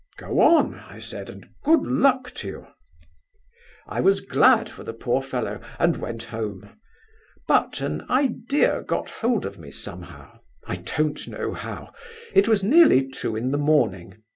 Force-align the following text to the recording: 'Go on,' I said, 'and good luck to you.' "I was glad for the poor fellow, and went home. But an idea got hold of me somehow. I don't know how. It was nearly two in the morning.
'Go 0.17 0.39
on,' 0.41 0.79
I 0.89 0.97
said, 0.97 1.29
'and 1.29 1.47
good 1.63 1.83
luck 1.83 2.31
to 2.37 2.47
you.' 2.47 2.67
"I 3.85 4.01
was 4.01 4.19
glad 4.19 4.67
for 4.67 4.83
the 4.83 4.95
poor 4.95 5.21
fellow, 5.21 5.61
and 5.77 5.95
went 5.97 6.23
home. 6.23 6.71
But 7.47 7.81
an 7.81 8.09
idea 8.09 8.81
got 8.81 9.11
hold 9.11 9.45
of 9.45 9.59
me 9.59 9.69
somehow. 9.69 10.39
I 10.65 10.77
don't 10.77 11.27
know 11.27 11.53
how. 11.53 11.93
It 12.33 12.47
was 12.47 12.63
nearly 12.63 13.07
two 13.09 13.35
in 13.35 13.51
the 13.51 13.59
morning. 13.59 14.23